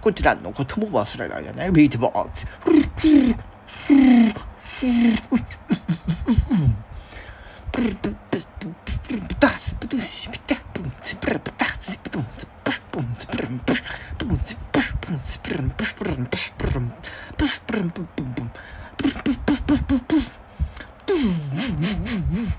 [0.00, 1.70] こちらのことも忘れないでね。
[1.70, 2.46] ビートボッツ。
[21.08, 22.57] Mm-hmm.